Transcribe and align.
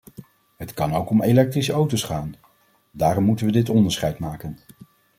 Het 0.55 0.73
kan 0.73 0.93
ook 0.95 1.09
om 1.09 1.21
elektrische 1.21 1.71
auto's 1.73 2.03
gaan, 2.03 2.33
daarom 2.91 3.23
moeten 3.23 3.45
we 3.45 3.51
dit 3.51 3.69
onderscheid 3.69 4.19
maken. 4.19 4.57